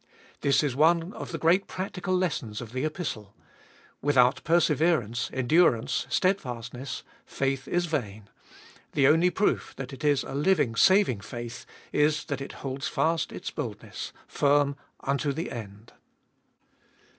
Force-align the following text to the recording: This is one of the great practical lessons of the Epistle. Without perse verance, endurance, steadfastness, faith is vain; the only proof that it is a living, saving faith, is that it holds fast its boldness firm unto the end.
This 0.39 0.63
is 0.63 0.75
one 0.75 1.13
of 1.13 1.31
the 1.31 1.37
great 1.37 1.67
practical 1.67 2.17
lessons 2.17 2.59
of 2.59 2.71
the 2.73 2.85
Epistle. 2.85 3.35
Without 4.01 4.43
perse 4.43 4.69
verance, 4.69 5.29
endurance, 5.31 6.07
steadfastness, 6.09 7.03
faith 7.23 7.67
is 7.67 7.85
vain; 7.85 8.27
the 8.93 9.07
only 9.07 9.29
proof 9.29 9.75
that 9.75 9.93
it 9.93 10.03
is 10.03 10.23
a 10.23 10.33
living, 10.33 10.73
saving 10.73 11.19
faith, 11.21 11.67
is 11.91 12.23
that 12.25 12.41
it 12.41 12.51
holds 12.65 12.87
fast 12.87 13.31
its 13.31 13.51
boldness 13.51 14.11
firm 14.25 14.75
unto 15.03 15.31
the 15.31 15.51
end. 15.51 15.93